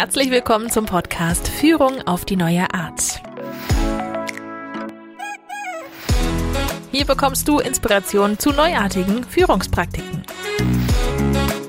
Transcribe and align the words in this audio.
Herzlich 0.00 0.30
willkommen 0.30 0.70
zum 0.70 0.86
Podcast 0.86 1.48
Führung 1.48 2.02
auf 2.02 2.24
die 2.24 2.36
neue 2.36 2.72
Art. 2.72 3.20
Hier 6.92 7.04
bekommst 7.04 7.48
du 7.48 7.58
Inspiration 7.58 8.38
zu 8.38 8.52
neuartigen 8.52 9.24
Führungspraktiken. 9.24 10.22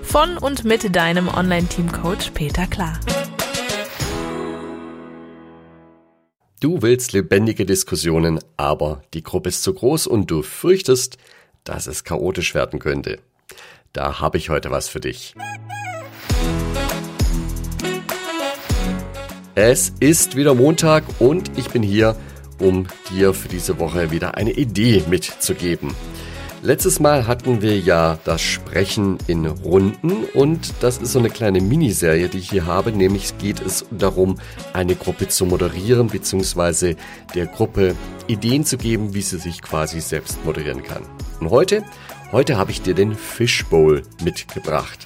Von 0.04 0.38
und 0.38 0.64
mit 0.64 0.96
deinem 0.96 1.28
Online-Team-Coach 1.28 2.30
Peter 2.36 2.68
Klar. 2.68 3.00
Du 6.60 6.84
willst 6.84 7.14
lebendige 7.14 7.66
Diskussionen, 7.66 8.40
aber 8.58 9.02
die 9.16 9.24
Gruppe 9.24 9.50
ist 9.50 9.64
zu 9.64 9.74
groß 9.74 10.06
und 10.06 10.30
du 10.30 10.44
fürchtest, 10.44 11.18
dass 11.64 11.88
es 11.88 12.04
chaotisch 12.04 12.54
werden 12.54 12.78
könnte. 12.78 13.18
Da 13.92 14.20
habe 14.20 14.38
ich 14.38 14.52
heute 14.52 14.70
was 14.70 14.88
für 14.88 15.00
dich. 15.00 15.34
Es 19.62 19.92
ist 20.00 20.38
wieder 20.38 20.56
Montag 20.56 21.04
und 21.20 21.52
ich 21.58 21.70
bin 21.70 21.84
hier, 21.84 22.16
um 22.62 22.88
dir 23.10 23.34
für 23.34 23.50
diese 23.50 23.78
Woche 23.78 24.10
wieder 24.10 24.36
eine 24.36 24.54
Idee 24.54 25.04
mitzugeben. 25.10 25.94
Letztes 26.62 27.02
Mal 27.02 27.28
hatten 27.28 27.62
wir 27.62 27.78
ja 27.78 28.18
das 28.24 28.42
Sprechen 28.42 29.18
in 29.28 29.46
Runden 29.46 30.24
und 30.34 30.76
das 30.80 31.00
ist 31.00 31.12
so 31.12 31.20
eine 31.20 31.30
kleine 31.30 31.60
Miniserie, 31.60 32.30
die 32.30 32.38
ich 32.38 32.52
hier 32.52 32.68
habe, 32.68 32.94
nämlich 32.94 33.38
geht 33.38 33.60
es 33.60 33.86
darum, 33.92 34.40
eine 34.72 34.96
Gruppe 34.96 35.28
zu 35.28 35.46
moderieren 35.46 36.08
bzw. 36.08 36.96
der 37.36 37.48
Gruppe 37.48 37.96
Ideen 38.28 38.64
zu 38.64 38.78
geben, 38.78 39.14
wie 39.14 39.22
sie 39.22 39.40
sich 39.40 39.62
quasi 39.62 40.00
selbst 40.00 40.38
moderieren 40.46 40.84
kann. 40.84 41.04
Und 41.42 41.50
heute, 41.50 41.84
heute 42.32 42.56
habe 42.56 42.72
ich 42.72 42.82
dir 42.82 42.94
den 42.94 43.14
Fishbowl 43.14 44.04
mitgebracht. 44.24 45.06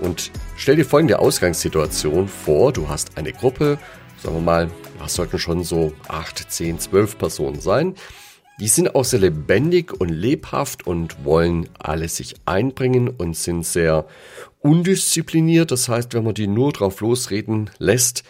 Und 0.00 0.32
stell 0.56 0.76
dir 0.76 0.84
folgende 0.84 1.18
Ausgangssituation 1.18 2.28
vor. 2.28 2.72
Du 2.72 2.88
hast 2.88 3.16
eine 3.16 3.32
Gruppe, 3.32 3.78
sagen 4.22 4.36
wir 4.36 4.42
mal, 4.42 4.70
das 4.98 5.14
sollten 5.14 5.38
schon 5.38 5.64
so 5.64 5.92
8, 6.08 6.50
10, 6.50 6.78
12 6.78 7.18
Personen 7.18 7.60
sein. 7.60 7.94
Die 8.60 8.68
sind 8.68 8.94
auch 8.94 9.04
sehr 9.04 9.18
lebendig 9.18 9.92
und 9.92 10.08
lebhaft 10.08 10.86
und 10.86 11.24
wollen 11.24 11.68
alles 11.78 12.16
sich 12.16 12.36
einbringen 12.46 13.08
und 13.08 13.36
sind 13.36 13.66
sehr 13.66 14.06
undiszipliniert. 14.60 15.72
Das 15.72 15.88
heißt, 15.88 16.14
wenn 16.14 16.24
man 16.24 16.34
die 16.34 16.46
nur 16.46 16.72
drauf 16.72 17.00
losreden 17.00 17.70
lässt, 17.78 18.22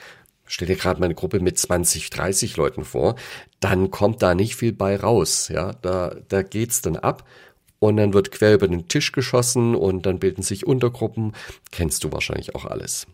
stell 0.46 0.68
dir 0.68 0.76
gerade 0.76 0.98
mal 0.98 1.06
eine 1.06 1.14
Gruppe 1.14 1.40
mit 1.40 1.58
20, 1.58 2.08
30 2.08 2.56
Leuten 2.56 2.84
vor, 2.84 3.16
dann 3.60 3.90
kommt 3.90 4.22
da 4.22 4.34
nicht 4.34 4.56
viel 4.56 4.72
bei 4.72 4.96
raus. 4.96 5.48
Ja, 5.48 5.72
da, 5.82 6.16
da 6.28 6.42
geht's 6.42 6.80
dann 6.80 6.96
ab 6.96 7.24
und 7.78 7.96
dann 7.96 8.14
wird 8.14 8.30
quer 8.30 8.54
über 8.54 8.68
den 8.68 8.88
Tisch 8.88 9.12
geschossen 9.12 9.74
und 9.74 10.06
dann 10.06 10.18
bilden 10.18 10.42
sich 10.42 10.66
Untergruppen. 10.66 11.32
Kennst 11.70 12.04
du 12.04 12.12
wahrscheinlich 12.12 12.54
auch 12.54 12.64
alles. 12.64 13.06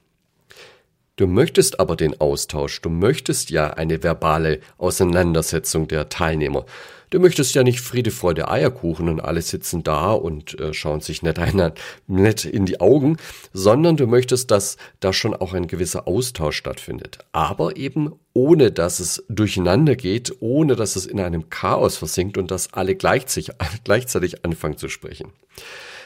Du 1.17 1.27
möchtest 1.27 1.81
aber 1.81 1.97
den 1.97 2.19
Austausch, 2.19 2.81
du 2.81 2.89
möchtest 2.89 3.51
ja 3.51 3.69
eine 3.71 4.03
verbale 4.03 4.61
Auseinandersetzung 4.79 5.87
der 5.87 6.09
Teilnehmer. 6.09 6.65
Du 7.11 7.19
möchtest 7.19 7.57
ja 7.57 7.65
nicht 7.65 7.81
Friede, 7.81 8.13
Freude, 8.13 8.49
Eierkuchen 8.49 9.09
und 9.09 9.19
alle 9.19 9.43
sitzen 9.43 9.83
da 9.83 10.13
und 10.13 10.59
äh, 10.61 10.73
schauen 10.73 11.01
sich 11.01 11.23
nett, 11.23 11.41
einer, 11.41 11.75
nett 12.07 12.45
in 12.45 12.67
die 12.67 12.81
Augen, 12.81 13.17
sondern 13.53 13.97
du 13.97 14.07
möchtest, 14.07 14.53
dass 14.53 14.77
da 15.01 15.13
schon 15.13 15.35
auch 15.35 15.53
ein 15.53 15.67
gewisser 15.67 16.07
Austausch 16.07 16.57
stattfindet. 16.57 17.19
Aber 17.33 17.77
eben 17.77 18.13
ohne, 18.33 18.71
dass 18.71 19.01
es 19.01 19.25
durcheinander 19.29 19.97
geht, 19.97 20.37
ohne, 20.39 20.77
dass 20.77 20.95
es 20.95 21.05
in 21.05 21.19
einem 21.19 21.51
Chaos 21.51 21.97
versinkt 21.97 22.39
und 22.39 22.53
dass 22.53 22.75
alle 22.75 22.95
gleichzeitig, 22.95 23.51
gleichzeitig 23.85 24.45
anfangen 24.45 24.77
zu 24.77 24.89
sprechen. 24.89 25.33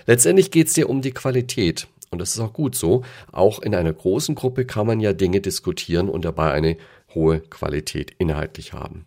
Letztendlich 0.07 0.51
geht 0.51 0.69
es 0.69 0.73
dir 0.73 0.89
um 0.89 1.03
die 1.03 1.13
Qualität. 1.13 1.87
Und 2.11 2.19
das 2.19 2.31
ist 2.31 2.41
auch 2.41 2.55
gut 2.55 2.77
so. 2.77 3.03
Auch 3.31 3.61
in 3.61 3.75
einer 3.75 3.93
großen 3.93 4.35
Gruppe 4.35 4.65
kann 4.65 4.87
man 4.87 5.01
ja 5.01 5.13
Dinge 5.13 5.43
diskutieren 5.43 6.09
und 6.09 6.25
dabei 6.25 6.53
eine 6.53 6.79
hohe 7.15 7.41
Qualität 7.41 8.13
inhaltlich 8.19 8.73
haben. 8.73 9.05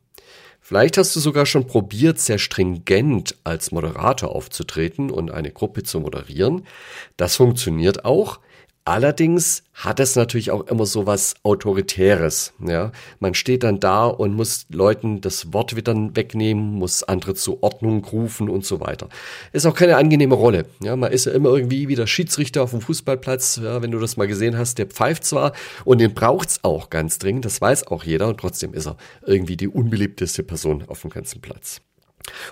Vielleicht 0.67 0.97
hast 0.97 1.15
du 1.15 1.21
sogar 1.21 1.45
schon 1.45 1.65
probiert, 1.65 2.19
sehr 2.19 2.39
stringent 2.39 3.37
als 3.45 3.71
Moderator 3.71 4.35
aufzutreten 4.35 5.11
und 5.11 5.31
eine 5.31 5.49
Gruppe 5.49 5.83
zu 5.83 6.01
moderieren. 6.01 6.67
Das 7.15 7.37
funktioniert 7.37 8.03
auch. 8.03 8.41
Allerdings 8.87 9.63
hat 9.73 9.99
es 9.99 10.15
natürlich 10.15 10.49
auch 10.49 10.65
immer 10.67 10.85
so 10.85 11.05
was 11.05 11.35
Autoritäres. 11.43 12.53
Ja, 12.65 12.93
man 13.19 13.33
steht 13.33 13.63
dann 13.63 13.81
da 13.81 14.05
und 14.05 14.33
muss 14.33 14.65
Leuten 14.69 15.19
das 15.19 15.51
Wort 15.51 15.75
wieder 15.75 15.93
wegnehmen, 16.15 16.75
muss 16.75 17.03
andere 17.03 17.35
zur 17.35 17.61
Ordnung 17.63 18.05
rufen 18.05 18.47
und 18.47 18.65
so 18.65 18.79
weiter. 18.79 19.09
Ist 19.51 19.65
auch 19.65 19.75
keine 19.75 19.97
angenehme 19.97 20.35
Rolle. 20.35 20.67
Ja, 20.81 20.95
man 20.95 21.11
ist 21.11 21.25
ja 21.25 21.33
immer 21.33 21.49
irgendwie 21.49 21.89
wie 21.89 21.95
der 21.95 22.07
Schiedsrichter 22.07 22.63
auf 22.63 22.71
dem 22.71 22.79
Fußballplatz. 22.79 23.59
Ja, 23.61 23.81
wenn 23.81 23.91
du 23.91 23.99
das 23.99 24.15
mal 24.15 24.25
gesehen 24.25 24.57
hast, 24.57 24.77
der 24.77 24.85
pfeift 24.85 25.25
zwar 25.25 25.51
und 25.83 25.99
den 25.99 26.13
braucht's 26.13 26.63
auch 26.63 26.89
ganz 26.89 27.19
dringend. 27.19 27.43
Das 27.43 27.59
weiß 27.59 27.87
auch 27.87 28.05
jeder 28.05 28.29
und 28.29 28.39
trotzdem 28.39 28.73
ist 28.73 28.87
er 28.87 28.95
irgendwie 29.25 29.57
die 29.57 29.67
unbeliebteste 29.67 30.43
Person 30.43 30.85
auf 30.87 31.01
dem 31.01 31.09
ganzen 31.09 31.41
Platz. 31.41 31.81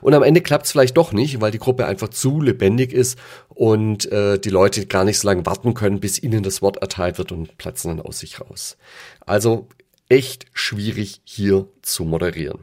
Und 0.02 0.14
am 0.14 0.24
Ende 0.24 0.42
klappt 0.42 0.66
es 0.66 0.72
vielleicht 0.72 0.98
doch 0.98 1.12
nicht, 1.12 1.42
weil 1.42 1.52
die 1.52 1.60
Gruppe 1.60 1.86
einfach 1.86 2.10
zu 2.10 2.42
lebendig 2.42 2.94
ist 2.94 3.18
und 3.50 4.12
äh, 4.12 4.40
die 4.40 4.50
Leute 4.50 4.86
gar 4.86 5.04
nicht 5.04 5.20
so 5.20 5.28
lange 5.28 5.46
warten 5.46 5.74
können, 5.74 6.00
bis 6.00 6.22
ihnen 6.22 6.44
das 6.44 6.62
Wort 6.62 6.78
erteilt 6.78 7.18
wird 7.18 7.32
und 7.32 7.58
platzen 7.58 7.96
dann 7.96 8.06
aus 8.06 8.20
sich 8.20 8.42
raus. 8.42 8.78
Also 9.26 9.68
echt 10.10 10.46
schwierig 10.54 11.22
hier 11.24 11.68
zu 11.82 12.04
moderieren. 12.06 12.60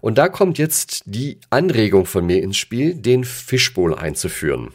Und 0.00 0.18
da 0.18 0.28
kommt 0.28 0.58
jetzt 0.58 1.02
die 1.06 1.38
Anregung 1.50 2.06
von 2.06 2.26
mir 2.26 2.42
ins 2.42 2.56
Spiel, 2.56 2.94
den 2.94 3.24
Fishbowl 3.24 3.94
einzuführen. 3.94 4.70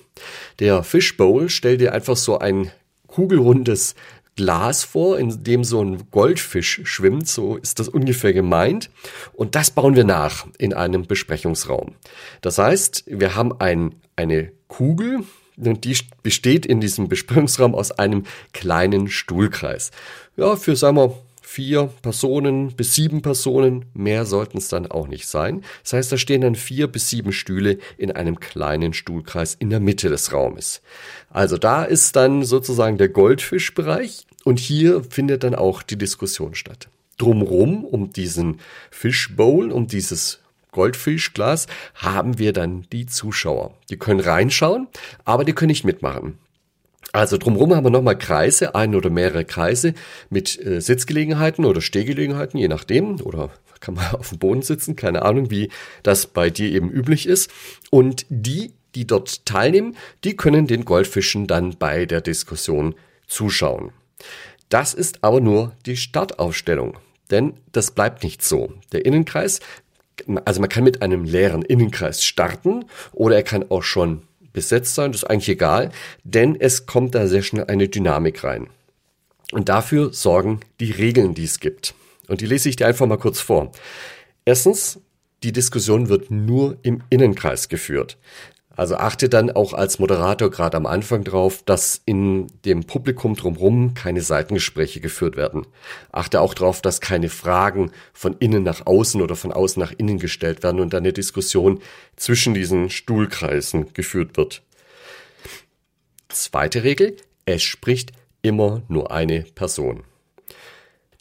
Der 0.60 0.84
Fishbowl 0.84 1.50
stellt 1.50 1.82
dir 1.82 1.94
einfach 1.94 2.16
so 2.16 2.40
ein 2.40 2.72
kugelrundes 3.08 3.96
Glas 4.36 4.84
vor, 4.84 5.20
in 5.20 5.44
dem 5.44 5.64
so 5.64 5.84
ein 5.84 6.10
Goldfisch 6.12 6.82
schwimmt, 6.84 7.28
so 7.28 7.58
ist 7.58 7.80
das 7.80 7.90
ungefähr 7.90 8.34
gemeint. 8.34 8.90
Und 9.34 9.56
das 9.56 9.72
bauen 9.72 9.96
wir 9.96 10.04
nach 10.04 10.48
in 10.58 10.74
einem 10.74 11.06
Besprechungsraum. 11.06 11.96
Das 12.42 12.58
heißt, 12.58 13.04
wir 13.08 13.36
haben 13.36 13.60
ein, 13.60 13.96
eine 14.16 14.52
Kugel, 14.68 15.24
und 15.58 15.84
die 15.84 15.96
besteht 16.24 16.66
in 16.66 16.82
diesem 16.82 17.10
Besprechungsraum 17.10 17.76
aus 17.76 17.92
einem 17.92 18.24
kleinen 18.54 19.08
Stuhlkreis. 19.08 19.92
Ja, 20.36 20.56
für, 20.56 20.76
sagen 20.76 20.98
wir, 20.98 21.16
vier 21.54 21.92
Personen 22.02 22.72
bis 22.76 22.96
sieben 22.96 23.22
Personen, 23.22 23.86
mehr 23.94 24.26
sollten 24.26 24.58
es 24.58 24.70
dann 24.70 24.88
auch 24.88 25.08
nicht 25.08 25.28
sein. 25.28 25.62
Das 25.84 25.94
heißt, 25.94 26.12
da 26.12 26.18
stehen 26.18 26.42
dann 26.42 26.56
vier 26.56 26.88
bis 26.88 27.12
sieben 27.12 27.32
Stühle 27.32 27.78
in 28.00 28.12
einem 28.12 28.40
kleinen 28.40 28.94
Stuhlkreis 28.94 29.54
in 29.54 29.70
der 29.70 29.80
Mitte 29.80 30.10
des 30.10 30.34
Raumes. 30.34 30.82
Also 31.30 31.60
da 31.60 31.84
ist 31.84 32.16
dann 32.16 32.44
sozusagen 32.44 32.98
der 32.98 33.10
Goldfischbereich 33.10 34.26
und 34.44 34.58
hier 34.58 35.04
findet 35.04 35.44
dann 35.44 35.54
auch 35.54 35.84
die 35.84 35.96
Diskussion 35.96 36.56
statt. 36.56 36.90
Drumrum 37.20 37.86
um 37.86 38.12
diesen 38.12 38.60
Fishbowl, 38.90 39.72
um 39.72 39.86
dieses 39.86 40.40
Goldfischglas, 40.72 41.68
haben 41.94 42.40
wir 42.40 42.54
dann 42.54 42.88
die 42.92 43.06
Zuschauer. 43.06 43.76
Die 43.92 43.98
können 43.98 44.22
reinschauen, 44.22 44.88
aber 45.24 45.46
die 45.46 45.54
können 45.54 45.70
nicht 45.70 45.86
mitmachen. 45.86 46.40
Also 47.14 47.38
drumherum 47.38 47.76
haben 47.76 47.86
wir 47.86 47.92
nochmal 47.92 48.18
Kreise, 48.18 48.74
ein 48.74 48.96
oder 48.96 49.12
mehrere 49.12 49.46
Kreise 49.46 49.94
mit 50.32 50.60
äh, 50.66 50.82
Sitzgelegenheiten 50.82 51.64
oder 51.64 51.80
Stehgelegenheiten, 51.80 52.58
je 52.58 52.68
nachdem. 52.68 53.22
Oder 53.22 53.52
kann 53.80 53.94
man 53.94 54.06
auf 54.16 54.30
dem 54.30 54.40
Boden 54.40 54.64
sitzen, 54.64 54.96
keine 54.96 55.22
Ahnung, 55.22 55.52
wie 55.52 55.70
das 56.02 56.26
bei 56.26 56.50
dir 56.50 56.72
eben 56.72 56.90
üblich 56.90 57.28
ist. 57.28 57.52
Und 57.92 58.26
die, 58.30 58.74
die 58.96 59.06
dort 59.06 59.46
teilnehmen, 59.46 59.96
die 60.24 60.36
können 60.36 60.66
den 60.66 60.86
Goldfischen 60.86 61.46
dann 61.46 61.78
bei 61.78 62.08
der 62.08 62.20
Diskussion 62.20 62.96
zuschauen. 63.28 63.92
Das 64.70 64.96
ist 64.96 65.24
aber 65.24 65.40
nur 65.40 65.74
die 65.86 65.98
Startaufstellung, 65.98 66.98
denn 67.30 67.54
das 67.72 67.92
bleibt 67.92 68.24
nicht 68.24 68.42
so. 68.42 68.74
Der 68.92 69.06
Innenkreis, 69.06 69.60
also 70.46 70.62
man 70.62 70.70
kann 70.70 70.84
mit 70.84 71.04
einem 71.04 71.26
leeren 71.26 71.62
Innenkreis 71.62 72.24
starten 72.24 72.86
oder 73.12 73.36
er 73.36 73.44
kann 73.44 73.70
auch 73.70 73.84
schon 73.84 74.24
besetzt 74.54 74.96
sein, 74.96 75.12
das 75.12 75.24
ist 75.24 75.30
eigentlich 75.30 75.50
egal, 75.50 75.92
denn 76.24 76.56
es 76.60 76.86
kommt 76.86 77.16
da 77.16 77.28
sehr 77.28 77.42
schnell 77.42 77.66
eine 77.66 77.90
Dynamik 77.90 78.44
rein. 78.44 78.68
Und 79.52 79.70
dafür 79.70 80.14
sorgen 80.14 80.62
die 80.80 80.92
Regeln, 80.92 81.34
die 81.34 81.44
es 81.44 81.60
gibt. 81.60 81.94
Und 82.28 82.42
die 82.42 82.46
lese 82.46 82.70
ich 82.70 82.76
dir 82.76 82.88
einfach 82.88 83.06
mal 83.06 83.18
kurz 83.18 83.40
vor. 83.40 83.72
Erstens, 84.46 85.00
die 85.44 85.52
Diskussion 85.52 86.10
wird 86.10 86.32
nur 86.32 86.78
im 86.84 87.04
Innenkreis 87.10 87.68
geführt. 87.68 88.18
Also 88.76 88.96
achte 88.96 89.30
dann 89.30 89.52
auch 89.52 89.74
als 89.74 90.00
Moderator 90.00 90.50
gerade 90.50 90.78
am 90.78 90.88
Anfang 90.88 91.24
drauf, 91.24 91.62
dass 91.64 92.02
in 92.06 92.48
dem 92.66 92.86
Publikum 92.86 93.36
drumherum 93.36 93.94
keine 93.94 94.22
Seitengespräche 94.22 95.00
geführt 95.00 95.38
werden. 95.38 95.68
Achte 96.12 96.42
auch 96.42 96.56
darauf, 96.56 96.82
dass 96.82 97.00
keine 97.00 97.30
Fragen 97.30 97.92
von 98.14 98.36
innen 98.40 98.64
nach 98.64 98.88
außen 98.88 99.22
oder 99.22 99.36
von 99.36 99.52
außen 99.52 99.80
nach 99.80 99.94
innen 99.96 100.18
gestellt 100.18 100.64
werden 100.64 100.82
und 100.82 100.96
eine 100.96 101.14
Diskussion 101.14 101.82
zwischen 102.16 102.56
diesen 102.56 102.90
Stuhlkreisen 102.90 103.94
geführt 103.94 104.38
wird. 104.38 104.64
Zweite 106.30 106.84
Regel, 106.84 107.18
es 107.46 107.62
spricht 107.62 108.12
immer 108.42 108.82
nur 108.88 109.12
eine 109.12 109.42
Person. 109.54 110.04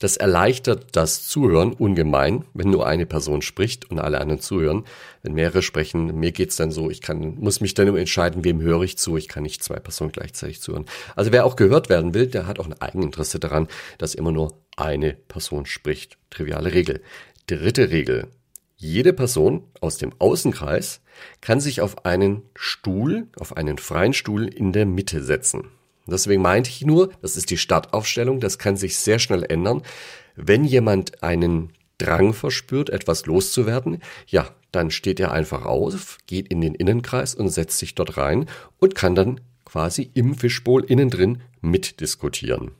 Das 0.02 0.16
erleichtert 0.16 0.96
das 0.96 1.28
Zuhören 1.28 1.74
ungemein, 1.74 2.44
wenn 2.54 2.70
nur 2.70 2.88
eine 2.88 3.06
Person 3.06 3.40
spricht 3.40 3.88
und 3.88 4.00
alle 4.00 4.20
anderen 4.20 4.40
zuhören. 4.40 4.82
Wenn 5.22 5.34
mehrere 5.34 5.62
sprechen, 5.62 6.18
mir 6.18 6.32
geht's 6.32 6.56
dann 6.56 6.72
so, 6.72 6.90
ich 6.90 7.02
kann, 7.02 7.36
muss 7.36 7.60
mich 7.60 7.74
dann 7.74 7.96
entscheiden, 7.96 8.42
wem 8.42 8.60
höre 8.60 8.82
ich 8.82 8.98
zu. 8.98 9.16
Ich 9.16 9.28
kann 9.28 9.44
nicht 9.44 9.62
zwei 9.62 9.76
Personen 9.76 10.10
gleichzeitig 10.10 10.60
zuhören. 10.60 10.86
Also 11.14 11.30
wer 11.30 11.46
auch 11.46 11.54
gehört 11.54 11.88
werden 11.88 12.14
will, 12.14 12.26
der 12.26 12.48
hat 12.48 12.58
auch 12.58 12.66
ein 12.66 12.82
Eigeninteresse 12.82 13.38
daran, 13.38 13.68
dass 13.98 14.16
immer 14.16 14.32
nur 14.32 14.58
eine 14.76 15.12
Person 15.12 15.66
spricht. 15.66 16.18
Triviale 16.30 16.72
Regel. 16.72 17.00
Dritte 17.46 17.90
Regel. 17.90 18.26
Jede 18.76 19.12
Person 19.12 19.62
aus 19.80 19.98
dem 19.98 20.14
Außenkreis 20.18 21.00
kann 21.40 21.60
sich 21.60 21.80
auf 21.80 22.04
einen 22.04 22.42
Stuhl, 22.56 23.28
auf 23.38 23.56
einen 23.56 23.78
freien 23.78 24.14
Stuhl 24.14 24.48
in 24.48 24.72
der 24.72 24.84
Mitte 24.84 25.22
setzen. 25.22 25.68
Deswegen 26.06 26.42
meinte 26.42 26.70
ich 26.70 26.84
nur, 26.84 27.10
das 27.20 27.36
ist 27.36 27.50
die 27.50 27.58
Startaufstellung, 27.58 28.40
das 28.40 28.58
kann 28.58 28.76
sich 28.76 28.96
sehr 28.96 29.18
schnell 29.18 29.44
ändern. 29.44 29.82
Wenn 30.34 30.64
jemand 30.64 31.22
einen 31.22 31.72
Drang 31.98 32.34
verspürt, 32.34 32.90
etwas 32.90 33.26
loszuwerden, 33.26 34.02
ja, 34.26 34.48
dann 34.72 34.90
steht 34.90 35.20
er 35.20 35.32
einfach 35.32 35.64
auf, 35.64 36.18
geht 36.26 36.48
in 36.48 36.60
den 36.60 36.74
Innenkreis 36.74 37.34
und 37.34 37.50
setzt 37.50 37.78
sich 37.78 37.94
dort 37.94 38.16
rein 38.16 38.46
und 38.78 38.94
kann 38.94 39.14
dann 39.14 39.40
quasi 39.64 40.10
im 40.14 40.34
Fischbowl 40.34 40.84
innen 40.84 41.10
drin 41.10 41.42
mitdiskutieren. 41.60 42.72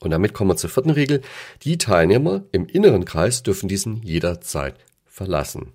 Und 0.00 0.10
damit 0.10 0.32
kommen 0.32 0.50
wir 0.50 0.56
zur 0.56 0.70
vierten 0.70 0.90
Regel. 0.90 1.22
Die 1.62 1.78
Teilnehmer 1.78 2.44
im 2.52 2.66
inneren 2.66 3.04
Kreis 3.04 3.42
dürfen 3.42 3.68
diesen 3.68 4.02
jederzeit 4.02 4.76
verlassen. 5.06 5.72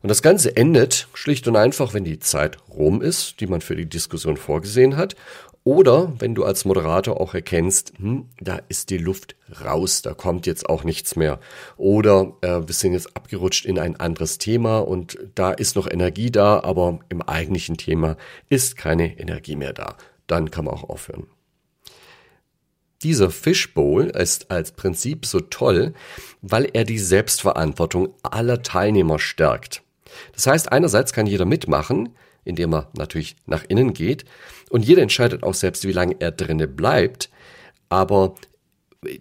Und 0.00 0.08
das 0.08 0.22
Ganze 0.22 0.56
endet 0.56 1.08
schlicht 1.14 1.48
und 1.48 1.56
einfach, 1.56 1.92
wenn 1.92 2.04
die 2.04 2.20
Zeit 2.20 2.58
rum 2.68 3.02
ist, 3.02 3.40
die 3.40 3.46
man 3.46 3.60
für 3.60 3.74
die 3.74 3.88
Diskussion 3.88 4.36
vorgesehen 4.36 4.96
hat, 4.96 5.16
oder 5.68 6.14
wenn 6.18 6.34
du 6.34 6.46
als 6.46 6.64
Moderator 6.64 7.20
auch 7.20 7.34
erkennst, 7.34 7.92
hm, 7.98 8.30
da 8.40 8.58
ist 8.70 8.88
die 8.88 8.96
Luft 8.96 9.36
raus, 9.62 10.00
da 10.00 10.14
kommt 10.14 10.46
jetzt 10.46 10.66
auch 10.66 10.82
nichts 10.82 11.14
mehr. 11.14 11.40
Oder 11.76 12.32
äh, 12.40 12.66
wir 12.66 12.72
sind 12.72 12.94
jetzt 12.94 13.14
abgerutscht 13.14 13.66
in 13.66 13.78
ein 13.78 14.00
anderes 14.00 14.38
Thema 14.38 14.78
und 14.78 15.18
da 15.34 15.50
ist 15.50 15.76
noch 15.76 15.86
Energie 15.86 16.30
da, 16.30 16.60
aber 16.60 17.00
im 17.10 17.20
eigentlichen 17.20 17.76
Thema 17.76 18.16
ist 18.48 18.78
keine 18.78 19.18
Energie 19.20 19.56
mehr 19.56 19.74
da. 19.74 19.96
Dann 20.26 20.50
kann 20.50 20.64
man 20.64 20.72
auch 20.72 20.88
aufhören. 20.88 21.26
Dieser 23.02 23.30
Fishbowl 23.30 24.06
ist 24.06 24.50
als 24.50 24.72
Prinzip 24.72 25.26
so 25.26 25.38
toll, 25.38 25.92
weil 26.40 26.70
er 26.72 26.84
die 26.84 26.98
Selbstverantwortung 26.98 28.14
aller 28.22 28.62
Teilnehmer 28.62 29.18
stärkt. 29.18 29.82
Das 30.32 30.46
heißt, 30.46 30.72
einerseits 30.72 31.12
kann 31.12 31.26
jeder 31.26 31.44
mitmachen, 31.44 32.08
indem 32.48 32.74
er 32.74 32.90
natürlich 32.96 33.36
nach 33.46 33.64
innen 33.68 33.92
geht. 33.92 34.24
Und 34.70 34.84
jeder 34.84 35.02
entscheidet 35.02 35.42
auch 35.42 35.54
selbst, 35.54 35.86
wie 35.86 35.92
lange 35.92 36.16
er 36.18 36.32
drinne 36.32 36.66
bleibt. 36.66 37.30
Aber 37.88 38.34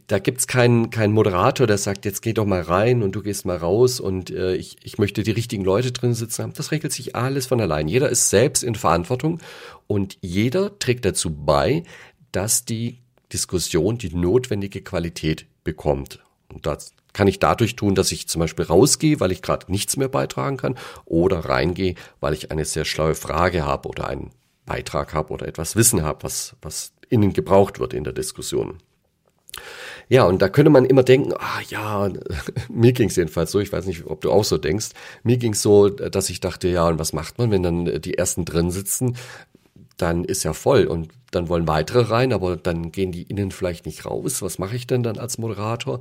da 0.07 0.17
gibt's 0.17 0.47
keinen 0.47 0.89
keinen 0.89 1.13
Moderator, 1.13 1.67
der 1.67 1.77
sagt, 1.77 2.05
jetzt 2.05 2.21
geh 2.21 2.33
doch 2.33 2.45
mal 2.45 2.61
rein 2.61 3.03
und 3.03 3.11
du 3.11 3.21
gehst 3.21 3.45
mal 3.45 3.57
raus 3.57 3.99
und 3.99 4.31
äh, 4.31 4.55
ich, 4.55 4.77
ich 4.83 4.97
möchte 4.97 5.21
die 5.21 5.31
richtigen 5.31 5.63
Leute 5.63 5.91
drin 5.91 6.15
sitzen 6.15 6.43
haben. 6.43 6.53
Das 6.53 6.71
regelt 6.71 6.91
sich 6.93 7.15
alles 7.15 7.45
von 7.45 7.61
allein. 7.61 7.87
Jeder 7.87 8.09
ist 8.09 8.29
selbst 8.29 8.63
in 8.63 8.73
Verantwortung 8.73 9.39
und 9.85 10.17
jeder 10.21 10.79
trägt 10.79 11.05
dazu 11.05 11.29
bei, 11.29 11.83
dass 12.31 12.65
die 12.65 12.97
Diskussion 13.31 13.97
die 13.97 14.15
notwendige 14.15 14.81
Qualität 14.81 15.45
bekommt. 15.63 16.19
Und 16.51 16.65
das 16.65 16.93
kann 17.17 17.27
ich 17.27 17.39
dadurch 17.39 17.75
tun, 17.75 17.95
dass 17.95 18.11
ich 18.11 18.27
zum 18.27 18.41
Beispiel 18.41 18.65
rausgehe, 18.65 19.19
weil 19.19 19.31
ich 19.31 19.41
gerade 19.41 19.71
nichts 19.71 19.97
mehr 19.97 20.07
beitragen 20.07 20.57
kann, 20.57 20.77
oder 21.03 21.39
reingehe, 21.39 21.95
weil 22.19 22.35
ich 22.35 22.51
eine 22.51 22.63
sehr 22.63 22.85
schlaue 22.85 23.15
Frage 23.15 23.65
habe 23.65 23.89
oder 23.89 24.07
einen 24.07 24.29
Beitrag 24.67 25.15
habe 25.15 25.33
oder 25.33 25.47
etwas 25.47 25.75
Wissen 25.75 26.03
habe, 26.03 26.21
was, 26.21 26.55
was 26.61 26.93
innen 27.09 27.33
gebraucht 27.33 27.79
wird 27.79 27.95
in 27.95 28.03
der 28.03 28.13
Diskussion. 28.13 28.83
Ja, 30.09 30.25
und 30.25 30.43
da 30.43 30.47
könnte 30.47 30.69
man 30.69 30.85
immer 30.85 31.01
denken, 31.01 31.33
ah 31.33 31.59
ja, 31.67 32.07
mir 32.69 32.93
ging 32.93 33.09
es 33.09 33.15
jedenfalls 33.15 33.51
so, 33.51 33.59
ich 33.59 33.73
weiß 33.73 33.87
nicht, 33.87 34.05
ob 34.05 34.21
du 34.21 34.31
auch 34.31 34.43
so 34.43 34.59
denkst, 34.59 34.89
mir 35.23 35.37
ging 35.37 35.53
es 35.53 35.63
so, 35.63 35.89
dass 35.89 36.29
ich 36.29 36.39
dachte, 36.39 36.67
ja, 36.67 36.87
und 36.87 36.99
was 36.99 37.13
macht 37.13 37.39
man, 37.39 37.49
wenn 37.49 37.63
dann 37.63 37.99
die 37.99 38.15
ersten 38.15 38.45
drin 38.45 38.69
sitzen? 38.69 39.17
Dann 39.97 40.23
ist 40.23 40.43
ja 40.43 40.53
voll 40.53 40.85
und 40.85 41.09
dann 41.31 41.49
wollen 41.49 41.67
weitere 41.67 42.01
rein, 42.01 42.31
aber 42.33 42.55
dann 42.55 42.91
gehen 42.91 43.11
die 43.11 43.23
innen 43.23 43.51
vielleicht 43.51 43.85
nicht 43.85 44.05
raus. 44.05 44.41
Was 44.41 44.59
mache 44.59 44.75
ich 44.75 44.87
denn 44.87 45.03
dann 45.03 45.17
als 45.17 45.37
Moderator? 45.37 45.99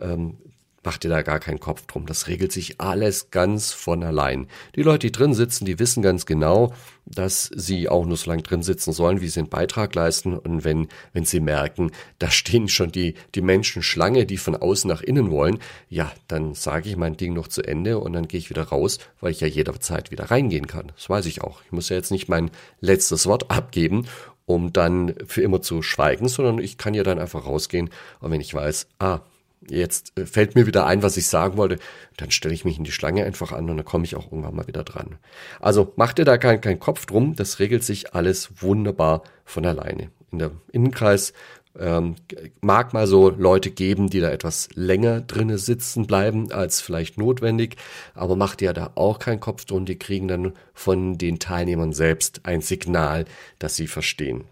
Ähm, 0.00 0.38
Mach 0.84 0.98
dir 0.98 1.08
da 1.08 1.22
gar 1.22 1.40
keinen 1.40 1.60
Kopf 1.60 1.86
drum. 1.86 2.04
Das 2.04 2.28
regelt 2.28 2.52
sich 2.52 2.80
alles 2.80 3.30
ganz 3.30 3.72
von 3.72 4.02
allein. 4.02 4.46
Die 4.76 4.82
Leute, 4.82 5.06
die 5.06 5.12
drin 5.12 5.32
sitzen, 5.32 5.64
die 5.64 5.78
wissen 5.78 6.02
ganz 6.02 6.26
genau, 6.26 6.74
dass 7.06 7.50
sie 7.54 7.88
auch 7.88 8.04
nur 8.04 8.18
so 8.18 8.30
lange 8.30 8.42
drin 8.42 8.62
sitzen 8.62 8.92
sollen, 8.92 9.22
wie 9.22 9.28
sie 9.28 9.40
einen 9.40 9.48
Beitrag 9.48 9.94
leisten. 9.94 10.38
Und 10.38 10.62
wenn, 10.62 10.88
wenn 11.14 11.24
sie 11.24 11.40
merken, 11.40 11.90
da 12.18 12.30
stehen 12.30 12.68
schon 12.68 12.92
die, 12.92 13.14
die 13.34 13.40
Menschen 13.40 13.82
Schlange, 13.82 14.26
die 14.26 14.36
von 14.36 14.56
außen 14.56 14.86
nach 14.86 15.00
innen 15.00 15.30
wollen, 15.30 15.58
ja, 15.88 16.12
dann 16.28 16.54
sage 16.54 16.90
ich 16.90 16.96
mein 16.96 17.16
Ding 17.16 17.32
noch 17.32 17.48
zu 17.48 17.62
Ende 17.62 17.98
und 17.98 18.12
dann 18.12 18.28
gehe 18.28 18.38
ich 18.38 18.50
wieder 18.50 18.64
raus, 18.64 18.98
weil 19.20 19.30
ich 19.30 19.40
ja 19.40 19.46
jederzeit 19.46 20.10
wieder 20.10 20.30
reingehen 20.30 20.66
kann. 20.66 20.92
Das 20.94 21.08
weiß 21.08 21.24
ich 21.24 21.40
auch. 21.40 21.62
Ich 21.64 21.72
muss 21.72 21.88
ja 21.88 21.96
jetzt 21.96 22.10
nicht 22.10 22.28
mein 22.28 22.50
letztes 22.80 23.26
Wort 23.26 23.50
abgeben 23.50 24.06
um 24.46 24.74
dann 24.74 25.14
für 25.26 25.40
immer 25.40 25.62
zu 25.62 25.80
schweigen, 25.80 26.28
sondern 26.28 26.58
ich 26.58 26.76
kann 26.76 26.92
ja 26.92 27.02
dann 27.02 27.18
einfach 27.18 27.46
rausgehen 27.46 27.88
und 28.20 28.30
wenn 28.30 28.42
ich 28.42 28.52
weiß, 28.52 28.88
ah, 28.98 29.20
jetzt 29.68 30.18
äh, 30.18 30.26
fällt 30.26 30.54
mir 30.54 30.66
wieder 30.66 30.86
ein, 30.86 31.02
was 31.02 31.16
ich 31.16 31.26
sagen 31.26 31.56
wollte, 31.56 31.78
dann 32.16 32.30
stelle 32.30 32.54
ich 32.54 32.64
mich 32.64 32.78
in 32.78 32.84
die 32.84 32.92
Schlange 32.92 33.24
einfach 33.24 33.52
an 33.52 33.68
und 33.70 33.76
dann 33.76 33.86
komme 33.86 34.04
ich 34.04 34.16
auch 34.16 34.26
irgendwann 34.26 34.56
mal 34.56 34.66
wieder 34.66 34.84
dran. 34.84 35.16
Also 35.60 35.92
mach 35.96 36.12
dir 36.12 36.24
da 36.24 36.38
keinen 36.38 36.60
kein 36.60 36.78
Kopf 36.78 37.06
drum, 37.06 37.34
das 37.36 37.58
regelt 37.58 37.84
sich 37.84 38.14
alles 38.14 38.62
wunderbar 38.62 39.22
von 39.44 39.64
alleine. 39.66 40.10
In 40.30 40.38
der 40.38 40.50
Innenkreis 40.72 41.32
ähm, 41.78 42.14
mag 42.60 42.92
mal 42.92 43.06
so 43.06 43.30
Leute 43.30 43.70
geben, 43.70 44.08
die 44.08 44.20
da 44.20 44.30
etwas 44.30 44.68
länger 44.74 45.20
drinne 45.20 45.58
sitzen 45.58 46.06
bleiben 46.06 46.52
als 46.52 46.80
vielleicht 46.80 47.18
notwendig, 47.18 47.76
aber 48.14 48.36
mach 48.36 48.54
dir 48.54 48.72
da 48.72 48.92
auch 48.94 49.18
keinen 49.18 49.40
Kopf 49.40 49.64
drum, 49.64 49.84
die 49.84 49.98
kriegen 49.98 50.28
dann 50.28 50.52
von 50.72 51.18
den 51.18 51.38
Teilnehmern 51.38 51.92
selbst 51.92 52.40
ein 52.44 52.60
Signal, 52.60 53.24
dass 53.58 53.76
sie 53.76 53.88
verstehen. 53.88 54.44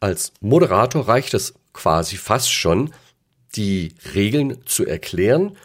Als 0.00 0.32
Moderator 0.40 1.06
reicht 1.06 1.34
es 1.34 1.54
quasi 1.72 2.16
fast 2.16 2.52
schon, 2.52 2.90
die 3.54 3.94
Regeln 4.14 4.58
zu 4.66 4.86
erklären. 4.86 5.56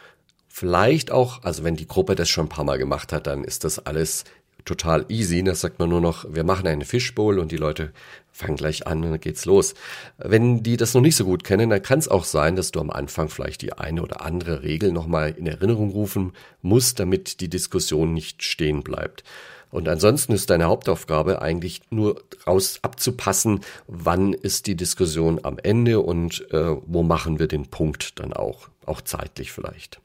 Vielleicht 0.47 1.11
auch, 1.11 1.43
also 1.43 1.63
wenn 1.63 1.75
die 1.75 1.87
Gruppe 1.87 2.15
das 2.15 2.29
schon 2.29 2.47
ein 2.47 2.49
paar 2.49 2.65
Mal 2.65 2.77
gemacht 2.77 3.13
hat, 3.13 3.27
dann 3.27 3.43
ist 3.43 3.63
das 3.63 3.85
alles 3.85 4.23
total 4.65 5.05
easy. 5.09 5.43
Da 5.43 5.55
sagt 5.55 5.79
man 5.79 5.89
nur 5.89 6.01
noch, 6.01 6.25
wir 6.33 6.43
machen 6.43 6.67
eine 6.67 6.85
Fishbowl 6.85 7.39
und 7.39 7.51
die 7.51 7.57
Leute 7.57 7.91
fangen 8.31 8.57
gleich 8.57 8.85
an 8.85 9.03
und 9.03 9.11
dann 9.11 9.19
geht's 9.19 9.45
los. 9.45 9.73
Wenn 10.17 10.61
die 10.61 10.77
das 10.77 10.93
noch 10.93 11.01
nicht 11.01 11.15
so 11.15 11.25
gut 11.25 11.43
kennen, 11.43 11.69
dann 11.69 11.81
kann 11.81 11.99
es 11.99 12.07
auch 12.07 12.23
sein, 12.23 12.55
dass 12.55 12.71
du 12.71 12.79
am 12.79 12.91
Anfang 12.91 13.29
vielleicht 13.29 13.61
die 13.61 13.73
eine 13.73 14.03
oder 14.03 14.21
andere 14.21 14.61
Regel 14.63 14.91
nochmal 14.91 15.33
in 15.35 15.47
Erinnerung 15.47 15.89
rufen 15.89 16.33
musst, 16.61 16.99
damit 16.99 17.41
die 17.41 17.49
Diskussion 17.49 18.13
nicht 18.13 18.43
stehen 18.43 18.83
bleibt. 18.83 19.23
Und 19.71 19.87
ansonsten 19.87 20.33
ist 20.33 20.49
deine 20.49 20.65
Hauptaufgabe 20.65 21.41
eigentlich 21.41 21.81
nur 21.89 22.23
raus 22.45 22.79
abzupassen, 22.81 23.61
wann 23.87 24.33
ist 24.33 24.67
die 24.67 24.75
Diskussion 24.75 25.39
am 25.43 25.57
Ende 25.59 25.99
und 25.99 26.45
äh, 26.51 26.75
wo 26.85 27.03
machen 27.03 27.39
wir 27.39 27.47
den 27.47 27.67
Punkt 27.67 28.19
dann 28.19 28.33
auch, 28.33 28.69
auch 28.85 29.01
zeitlich 29.01 29.51
vielleicht. 29.51 29.99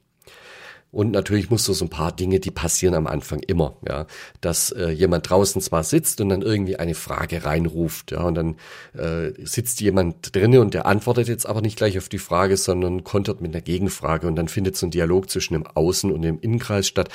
Und 0.93 1.11
natürlich 1.11 1.49
musst 1.49 1.67
du 1.69 1.73
so 1.73 1.87
ein 1.87 1.91
paar 1.91 2.13
Dinge, 2.13 2.39
die 2.39 2.51
passieren 2.51 2.95
am 2.95 3.07
Anfang 3.07 3.41
immer, 3.41 3.77
ja, 3.89 4.07
dass 4.43 4.71
äh, 4.73 4.91
jemand 4.91 5.29
draußen 5.31 5.63
zwar 5.63 5.85
sitzt 5.85 6.21
und 6.21 6.29
dann 6.29 6.43
irgendwie 6.43 6.77
eine 6.77 6.95
Frage 6.95 7.47
reinruft, 7.47 8.11
ja, 8.11 8.21
und 8.21 8.35
dann 8.35 8.57
äh, 8.93 9.33
sitzt 9.43 9.81
jemand 9.81 10.37
drinnen 10.37 10.61
und 10.61 10.75
der 10.75 10.85
antwortet 10.85 11.29
jetzt 11.29 11.47
aber 11.47 11.63
nicht 11.63 11.79
gleich 11.79 11.97
auf 11.97 12.11
die 12.11 12.19
Frage, 12.19 12.59
sondern 12.59 13.05
kontert 13.05 13.41
mit 13.41 13.55
einer 13.55 13.63
Gegenfrage 13.63 14.27
und 14.27 14.37
dann 14.37 14.49
findet 14.49 14.77
so 14.77 14.87
ein 14.87 14.91
Dialog 14.91 15.31
zwischen 15.31 15.55
dem 15.55 15.67
Außen 15.67 16.13
und 16.13 16.21
dem 16.21 16.39
Innenkreis 16.41 16.89
statt. 16.89 17.09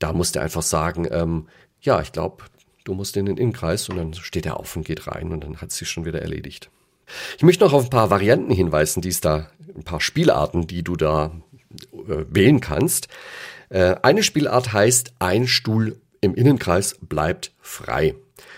Da 0.00 0.12
musst 0.12 0.34
du 0.34 0.40
einfach 0.40 0.62
sagen, 0.62 1.06
ähm, 1.12 1.46
ja, 1.84 2.00
ich 2.00 2.12
glaube, 2.12 2.44
du 2.84 2.94
musst 2.94 3.16
in 3.16 3.26
den 3.26 3.36
Innenkreis 3.36 3.88
und 3.88 3.96
dann 3.96 4.14
steht 4.14 4.46
er 4.46 4.58
auf 4.58 4.76
und 4.76 4.84
geht 4.84 5.06
rein 5.06 5.32
und 5.32 5.44
dann 5.44 5.60
hat 5.60 5.72
sich 5.72 5.88
schon 5.88 6.04
wieder 6.04 6.20
erledigt. 6.20 6.70
Ich 7.36 7.42
möchte 7.42 7.64
noch 7.64 7.72
auf 7.72 7.84
ein 7.84 7.90
paar 7.90 8.10
Varianten 8.10 8.52
hinweisen, 8.52 9.02
die 9.02 9.10
es 9.10 9.20
da, 9.20 9.48
ein 9.74 9.84
paar 9.84 10.00
Spielarten, 10.00 10.66
die 10.66 10.82
du 10.82 10.96
da 10.96 11.32
äh, 11.92 12.24
wählen 12.28 12.60
kannst. 12.60 13.08
Äh, 13.68 13.96
eine 14.02 14.22
Spielart 14.22 14.72
heißt, 14.72 15.14
ein 15.18 15.46
Stuhl 15.46 16.00
im 16.24 16.34
Innenkreis 16.34 16.96
bleibt 17.00 17.52
frei. 17.60 18.14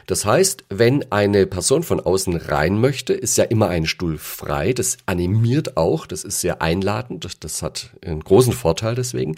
Das 0.07 0.25
heißt, 0.25 0.65
wenn 0.69 1.11
eine 1.11 1.47
Person 1.47 1.83
von 1.83 1.99
außen 1.99 2.37
rein 2.37 2.81
möchte, 2.81 3.13
ist 3.13 3.37
ja 3.37 3.45
immer 3.45 3.69
ein 3.69 3.87
Stuhl 3.87 4.19
frei. 4.19 4.73
Das 4.73 4.99
animiert 5.07 5.77
auch, 5.77 6.07
das 6.07 6.23
ist 6.23 6.41
sehr 6.41 6.63
einladend, 6.63 7.29
das, 7.41 7.63
hat 7.63 7.91
einen 8.05 8.23
großen 8.23 8.53
Vorteil 8.53 8.95
deswegen. 8.95 9.35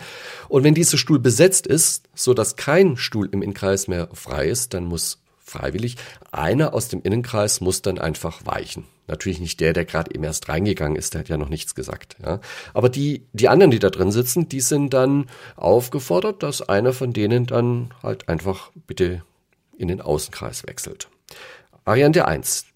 Und 0.48 0.64
wenn 0.64 0.74
dieser 0.74 0.98
Stuhl 0.98 1.18
besetzt 1.18 1.66
ist, 1.66 2.04
so 2.14 2.34
dass 2.34 2.56
kein 2.56 2.98
Stuhl 2.98 3.28
im 3.32 3.42
Innenkreis 3.42 3.88
mehr 3.88 4.08
frei 4.12 4.48
ist, 4.48 4.74
dann 4.74 4.84
muss 4.84 5.18
freiwillig 5.38 5.96
einer 6.30 6.74
aus 6.74 6.88
dem 6.88 7.00
Innenkreis 7.02 7.62
muss 7.62 7.80
dann 7.80 7.98
einfach 7.98 8.44
weichen. 8.44 8.84
Natürlich 9.08 9.40
nicht 9.40 9.60
der, 9.60 9.72
der 9.72 9.84
gerade 9.84 10.14
eben 10.14 10.24
erst 10.24 10.48
reingegangen 10.48 10.96
ist, 10.96 11.14
der 11.14 11.20
hat 11.20 11.28
ja 11.28 11.36
noch 11.36 11.48
nichts 11.48 11.74
gesagt. 11.74 12.16
Ja. 12.24 12.40
Aber 12.74 12.88
die, 12.88 13.26
die 13.32 13.48
anderen, 13.48 13.70
die 13.70 13.78
da 13.78 13.90
drin 13.90 14.12
sitzen, 14.12 14.48
die 14.48 14.60
sind 14.60 14.94
dann 14.94 15.26
aufgefordert, 15.56 16.42
dass 16.42 16.62
einer 16.62 16.92
von 16.92 17.12
denen 17.12 17.46
dann 17.46 17.90
halt 18.02 18.28
einfach 18.28 18.70
bitte 18.86 19.22
in 19.76 19.88
den 19.88 20.00
Außenkreis 20.00 20.66
wechselt. 20.66 21.08
Variante 21.84 22.26
1. 22.26 22.66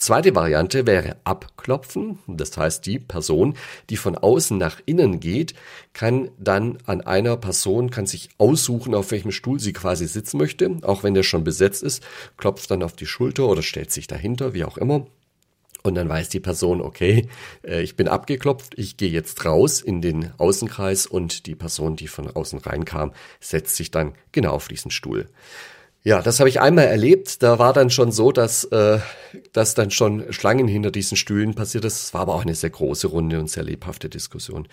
Zweite 0.00 0.34
Variante 0.34 0.86
wäre 0.86 1.16
abklopfen. 1.24 2.20
Das 2.26 2.56
heißt, 2.56 2.86
die 2.86 2.98
Person, 2.98 3.54
die 3.90 3.98
von 3.98 4.16
außen 4.16 4.56
nach 4.56 4.80
innen 4.86 5.20
geht, 5.20 5.52
kann 5.92 6.30
dann 6.38 6.78
an 6.86 7.02
einer 7.02 7.36
Person, 7.36 7.90
kann 7.90 8.06
sich 8.06 8.30
aussuchen, 8.38 8.94
auf 8.94 9.10
welchem 9.10 9.30
Stuhl 9.30 9.60
sie 9.60 9.74
quasi 9.74 10.06
sitzen 10.06 10.38
möchte, 10.38 10.78
auch 10.82 11.02
wenn 11.02 11.12
der 11.12 11.22
schon 11.22 11.44
besetzt 11.44 11.82
ist, 11.82 12.02
klopft 12.38 12.70
dann 12.70 12.82
auf 12.82 12.96
die 12.96 13.04
Schulter 13.04 13.46
oder 13.46 13.60
stellt 13.60 13.92
sich 13.92 14.06
dahinter, 14.06 14.54
wie 14.54 14.64
auch 14.64 14.78
immer. 14.78 15.06
Und 15.82 15.94
dann 15.94 16.08
weiß 16.08 16.28
die 16.28 16.40
Person, 16.40 16.80
okay, 16.80 17.28
äh, 17.62 17.82
ich 17.82 17.96
bin 17.96 18.08
abgeklopft, 18.08 18.74
ich 18.76 18.96
gehe 18.96 19.10
jetzt 19.10 19.44
raus 19.44 19.80
in 19.80 20.02
den 20.02 20.32
Außenkreis 20.38 21.06
und 21.06 21.46
die 21.46 21.54
Person, 21.54 21.96
die 21.96 22.08
von 22.08 22.28
außen 22.28 22.58
reinkam, 22.58 23.12
setzt 23.40 23.76
sich 23.76 23.90
dann 23.90 24.14
genau 24.32 24.52
auf 24.52 24.68
diesen 24.68 24.90
Stuhl. 24.90 25.28
Ja, 26.02 26.22
das 26.22 26.40
habe 26.40 26.48
ich 26.48 26.60
einmal 26.60 26.86
erlebt. 26.86 27.42
Da 27.42 27.58
war 27.58 27.74
dann 27.74 27.90
schon 27.90 28.10
so, 28.10 28.32
dass, 28.32 28.64
äh, 28.64 29.00
dass 29.52 29.74
dann 29.74 29.90
schon 29.90 30.32
Schlangen 30.32 30.66
hinter 30.66 30.90
diesen 30.90 31.16
Stühlen 31.16 31.54
passiert 31.54 31.84
ist. 31.84 32.02
Es 32.04 32.14
war 32.14 32.22
aber 32.22 32.34
auch 32.34 32.42
eine 32.42 32.54
sehr 32.54 32.70
große 32.70 33.06
Runde 33.06 33.38
und 33.38 33.50
sehr 33.50 33.64
lebhafte 33.64 34.08
Diskussion. 34.08 34.66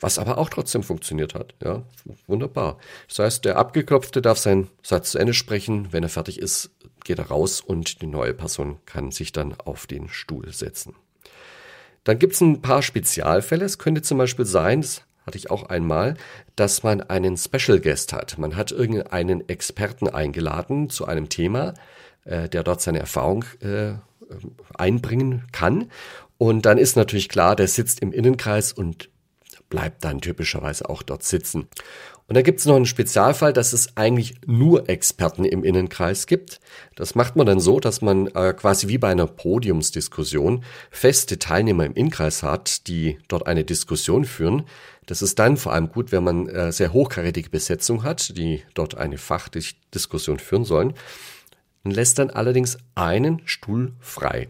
Was 0.00 0.18
aber 0.18 0.38
auch 0.38 0.50
trotzdem 0.50 0.82
funktioniert 0.82 1.34
hat. 1.34 1.54
Ja, 1.64 1.82
wunderbar. 2.26 2.78
Das 3.08 3.18
heißt, 3.18 3.44
der 3.46 3.56
Abgeklopfte 3.56 4.20
darf 4.20 4.38
seinen 4.38 4.68
Satz 4.82 5.12
zu 5.12 5.18
Ende 5.18 5.34
sprechen. 5.34 5.88
Wenn 5.90 6.02
er 6.02 6.08
fertig 6.10 6.38
ist, 6.38 6.70
geht 7.08 7.18
er 7.18 7.26
raus 7.28 7.60
und 7.60 8.02
die 8.02 8.06
neue 8.06 8.34
Person 8.34 8.76
kann 8.86 9.10
sich 9.10 9.32
dann 9.32 9.54
auf 9.54 9.86
den 9.86 10.08
Stuhl 10.08 10.52
setzen. 10.52 10.94
Dann 12.04 12.18
gibt 12.18 12.34
es 12.34 12.40
ein 12.40 12.62
paar 12.62 12.82
Spezialfälle. 12.82 13.64
Es 13.64 13.78
könnte 13.78 14.02
zum 14.02 14.18
Beispiel 14.18 14.44
sein, 14.44 14.82
das 14.82 15.02
hatte 15.26 15.38
ich 15.38 15.50
auch 15.50 15.64
einmal, 15.64 16.16
dass 16.54 16.82
man 16.82 17.00
einen 17.00 17.36
Special 17.36 17.80
Guest 17.80 18.12
hat. 18.12 18.38
Man 18.38 18.56
hat 18.56 18.72
irgendeinen 18.72 19.48
Experten 19.48 20.08
eingeladen 20.08 20.90
zu 20.90 21.06
einem 21.06 21.28
Thema, 21.30 21.74
äh, 22.24 22.48
der 22.48 22.62
dort 22.62 22.82
seine 22.82 23.00
Erfahrung 23.00 23.44
äh, 23.60 23.94
einbringen 24.76 25.46
kann. 25.50 25.90
Und 26.36 26.66
dann 26.66 26.76
ist 26.78 26.96
natürlich 26.96 27.28
klar, 27.28 27.56
der 27.56 27.68
sitzt 27.68 28.00
im 28.00 28.12
Innenkreis 28.12 28.72
und 28.72 29.08
bleibt 29.70 30.04
dann 30.04 30.20
typischerweise 30.20 30.88
auch 30.88 31.02
dort 31.02 31.24
sitzen. 31.24 31.68
Und 32.28 32.34
da 32.34 32.42
gibt 32.42 32.60
es 32.60 32.66
noch 32.66 32.76
einen 32.76 32.84
Spezialfall, 32.84 33.54
dass 33.54 33.72
es 33.72 33.96
eigentlich 33.96 34.34
nur 34.44 34.90
Experten 34.90 35.46
im 35.46 35.64
Innenkreis 35.64 36.26
gibt. 36.26 36.60
Das 36.94 37.14
macht 37.14 37.36
man 37.36 37.46
dann 37.46 37.58
so, 37.58 37.80
dass 37.80 38.02
man 38.02 38.26
äh, 38.28 38.52
quasi 38.52 38.86
wie 38.88 38.98
bei 38.98 39.08
einer 39.08 39.26
Podiumsdiskussion 39.26 40.62
feste 40.90 41.38
Teilnehmer 41.38 41.86
im 41.86 41.94
Innenkreis 41.94 42.42
hat, 42.42 42.86
die 42.86 43.18
dort 43.28 43.46
eine 43.46 43.64
Diskussion 43.64 44.26
führen. 44.26 44.64
Das 45.06 45.22
ist 45.22 45.38
dann 45.38 45.56
vor 45.56 45.72
allem 45.72 45.88
gut, 45.88 46.12
wenn 46.12 46.22
man 46.22 46.48
äh, 46.50 46.70
sehr 46.70 46.92
hochkarätige 46.92 47.48
Besetzung 47.48 48.02
hat, 48.02 48.36
die 48.36 48.62
dort 48.74 48.94
eine 48.94 49.16
Fachdiskussion 49.16 50.38
führen 50.38 50.66
sollen. 50.66 50.92
Man 51.82 51.94
lässt 51.94 52.18
dann 52.18 52.28
allerdings 52.28 52.76
einen 52.94 53.40
Stuhl 53.46 53.92
frei. 54.00 54.48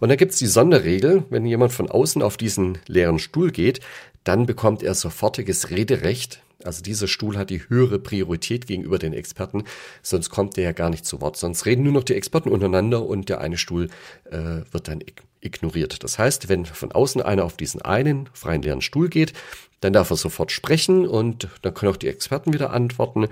Und 0.00 0.08
da 0.08 0.16
gibt 0.16 0.32
es 0.32 0.38
die 0.38 0.46
Sonderregel, 0.46 1.24
wenn 1.28 1.44
jemand 1.44 1.74
von 1.74 1.90
außen 1.90 2.22
auf 2.22 2.38
diesen 2.38 2.78
leeren 2.86 3.18
Stuhl 3.18 3.50
geht, 3.50 3.80
dann 4.24 4.46
bekommt 4.46 4.82
er 4.82 4.94
sofortiges 4.94 5.68
Rederecht 5.68 6.42
also 6.64 6.82
dieser 6.82 7.06
Stuhl 7.06 7.36
hat 7.36 7.50
die 7.50 7.68
höhere 7.68 7.98
Priorität 7.98 8.66
gegenüber 8.66 8.98
den 8.98 9.12
Experten, 9.12 9.64
sonst 10.02 10.30
kommt 10.30 10.56
der 10.56 10.64
ja 10.64 10.72
gar 10.72 10.90
nicht 10.90 11.06
zu 11.06 11.20
Wort. 11.20 11.36
Sonst 11.36 11.66
reden 11.66 11.84
nur 11.84 11.92
noch 11.92 12.04
die 12.04 12.14
Experten 12.14 12.48
untereinander 12.48 13.04
und 13.04 13.28
der 13.28 13.40
eine 13.40 13.56
Stuhl 13.56 13.88
äh, 14.24 14.62
wird 14.70 14.88
dann 14.88 15.02
ignoriert. 15.40 16.02
Das 16.02 16.18
heißt, 16.18 16.48
wenn 16.48 16.66
von 16.66 16.92
außen 16.92 17.22
einer 17.22 17.44
auf 17.44 17.56
diesen 17.56 17.82
einen 17.82 18.28
freien 18.32 18.62
leeren 18.62 18.80
Stuhl 18.80 19.08
geht, 19.08 19.32
dann 19.80 19.92
darf 19.92 20.10
er 20.10 20.16
sofort 20.16 20.50
sprechen 20.50 21.06
und 21.06 21.48
dann 21.62 21.74
können 21.74 21.92
auch 21.92 21.96
die 21.96 22.08
Experten 22.08 22.52
wieder 22.52 22.72
antworten. 22.72 23.28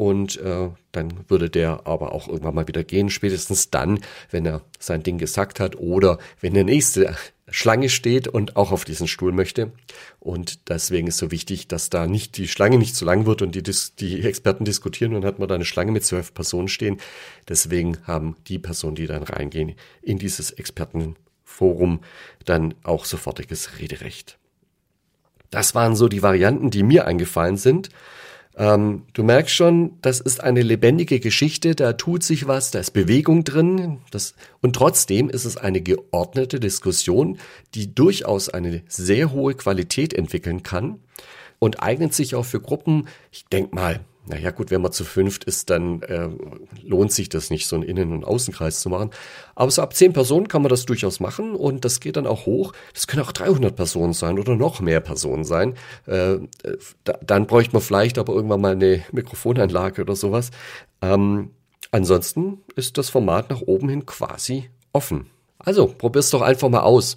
Und 0.00 0.40
äh, 0.40 0.70
dann 0.92 1.28
würde 1.28 1.50
der 1.50 1.86
aber 1.86 2.14
auch 2.14 2.26
irgendwann 2.26 2.54
mal 2.54 2.66
wieder 2.66 2.84
gehen, 2.84 3.10
spätestens 3.10 3.68
dann, 3.68 4.00
wenn 4.30 4.46
er 4.46 4.62
sein 4.78 5.02
Ding 5.02 5.18
gesagt 5.18 5.60
hat 5.60 5.76
oder 5.76 6.16
wenn 6.40 6.54
der 6.54 6.64
nächste 6.64 7.14
Schlange 7.50 7.90
steht 7.90 8.26
und 8.26 8.56
auch 8.56 8.72
auf 8.72 8.86
diesen 8.86 9.08
Stuhl 9.08 9.30
möchte. 9.30 9.72
Und 10.18 10.70
deswegen 10.70 11.06
ist 11.06 11.18
so 11.18 11.30
wichtig, 11.30 11.68
dass 11.68 11.90
da 11.90 12.06
nicht 12.06 12.38
die 12.38 12.48
Schlange 12.48 12.78
nicht 12.78 12.96
zu 12.96 13.04
lang 13.04 13.26
wird 13.26 13.42
und 13.42 13.54
die, 13.54 13.62
die 13.98 14.22
Experten 14.22 14.64
diskutieren 14.64 15.14
und 15.14 15.26
hat 15.26 15.38
man 15.38 15.48
da 15.48 15.56
eine 15.56 15.66
Schlange 15.66 15.92
mit 15.92 16.02
zwölf 16.02 16.32
Personen 16.32 16.68
stehen. 16.68 16.96
Deswegen 17.46 17.98
haben 18.06 18.38
die 18.48 18.58
Personen, 18.58 18.94
die 18.94 19.06
dann 19.06 19.24
reingehen 19.24 19.74
in 20.00 20.18
dieses 20.18 20.50
Expertenforum, 20.50 22.00
dann 22.46 22.72
auch 22.84 23.04
sofortiges 23.04 23.78
Rederecht. 23.78 24.38
Das 25.50 25.74
waren 25.74 25.94
so 25.94 26.08
die 26.08 26.22
Varianten, 26.22 26.70
die 26.70 26.84
mir 26.84 27.06
eingefallen 27.06 27.58
sind. 27.58 27.90
Ähm, 28.56 29.04
du 29.12 29.22
merkst 29.22 29.54
schon, 29.54 29.92
das 30.02 30.20
ist 30.20 30.42
eine 30.42 30.62
lebendige 30.62 31.20
Geschichte, 31.20 31.74
da 31.74 31.92
tut 31.92 32.22
sich 32.22 32.46
was, 32.48 32.70
da 32.70 32.80
ist 32.80 32.90
Bewegung 32.90 33.44
drin. 33.44 33.98
Das, 34.10 34.34
und 34.60 34.74
trotzdem 34.74 35.30
ist 35.30 35.44
es 35.44 35.56
eine 35.56 35.80
geordnete 35.80 36.60
Diskussion, 36.60 37.38
die 37.74 37.94
durchaus 37.94 38.48
eine 38.48 38.82
sehr 38.88 39.32
hohe 39.32 39.54
Qualität 39.54 40.12
entwickeln 40.12 40.62
kann 40.62 41.00
und 41.58 41.82
eignet 41.82 42.12
sich 42.14 42.34
auch 42.34 42.44
für 42.44 42.60
Gruppen, 42.60 43.06
ich 43.30 43.44
denk 43.46 43.72
mal, 43.72 44.00
naja 44.26 44.50
gut, 44.50 44.70
wenn 44.70 44.82
man 44.82 44.92
zu 44.92 45.04
fünft 45.04 45.44
ist, 45.44 45.70
dann 45.70 46.02
äh, 46.02 46.28
lohnt 46.82 47.12
sich 47.12 47.28
das 47.28 47.50
nicht, 47.50 47.66
so 47.66 47.76
einen 47.76 47.84
Innen- 47.84 48.12
und 48.12 48.24
Außenkreis 48.24 48.80
zu 48.80 48.88
machen. 48.88 49.10
Aber 49.54 49.70
so 49.70 49.82
ab 49.82 49.94
zehn 49.94 50.12
Personen 50.12 50.46
kann 50.46 50.62
man 50.62 50.68
das 50.68 50.84
durchaus 50.84 51.20
machen 51.20 51.54
und 51.54 51.84
das 51.84 52.00
geht 52.00 52.16
dann 52.16 52.26
auch 52.26 52.46
hoch. 52.46 52.72
Das 52.92 53.06
können 53.06 53.22
auch 53.22 53.32
300 53.32 53.74
Personen 53.74 54.12
sein 54.12 54.38
oder 54.38 54.56
noch 54.56 54.80
mehr 54.80 55.00
Personen 55.00 55.44
sein. 55.44 55.74
Äh, 56.06 56.38
da, 57.04 57.18
dann 57.24 57.46
bräuchte 57.46 57.72
man 57.72 57.82
vielleicht 57.82 58.18
aber 58.18 58.34
irgendwann 58.34 58.60
mal 58.60 58.72
eine 58.72 59.02
Mikrofonanlage 59.12 60.02
oder 60.02 60.14
sowas. 60.14 60.50
Ähm, 61.00 61.50
ansonsten 61.90 62.58
ist 62.76 62.98
das 62.98 63.08
Format 63.08 63.50
nach 63.50 63.62
oben 63.62 63.88
hin 63.88 64.06
quasi 64.06 64.68
offen. 64.92 65.30
Also 65.58 65.86
probier's 65.86 66.30
doch 66.30 66.42
einfach 66.42 66.68
mal 66.68 66.80
aus. 66.80 67.16